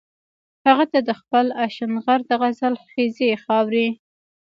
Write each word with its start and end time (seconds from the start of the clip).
هغه 0.65 0.85
ته 0.91 0.99
د 1.07 1.09
خپل 1.19 1.45
اشنغر 1.65 2.19
د 2.29 2.31
غزل 2.41 2.73
خيزې 2.89 3.31
خاورې 3.43 3.87